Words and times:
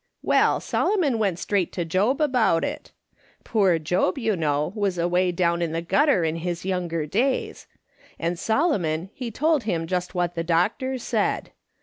Well, 0.23 0.59
Solomon 0.59 1.19
went 1.19 1.37
straight 1.37 1.71
to 1.73 1.85
Job 1.85 2.21
about 2.21 2.63
it. 2.63 2.91
Poor 3.43 3.77
Job, 3.77 4.17
you 4.17 4.35
know, 4.35 4.73
was 4.75 4.97
away 4.97 5.31
down 5.31 5.61
in 5.61 5.73
the 5.73 5.81
gutter 5.83 6.23
in 6.23 6.37
his 6.37 6.65
younger 6.65 7.05
days; 7.05 7.67
and 8.17 8.39
Solomon 8.39 9.11
he 9.13 9.29
told 9.29 9.65
him 9.65 9.85
just 9.85 10.15
what 10.15 10.33
the 10.33 10.43
doctor 10.43 10.97
said. 10.97 11.51